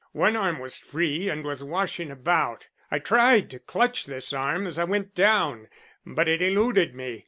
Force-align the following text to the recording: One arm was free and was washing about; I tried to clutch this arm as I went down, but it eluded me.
One 0.13 0.35
arm 0.35 0.57
was 0.57 0.79
free 0.79 1.29
and 1.29 1.43
was 1.45 1.63
washing 1.63 2.09
about; 2.09 2.69
I 2.89 2.97
tried 2.97 3.51
to 3.51 3.59
clutch 3.59 4.07
this 4.07 4.33
arm 4.33 4.65
as 4.65 4.79
I 4.79 4.83
went 4.83 5.13
down, 5.13 5.67
but 6.07 6.27
it 6.27 6.41
eluded 6.41 6.95
me. 6.95 7.19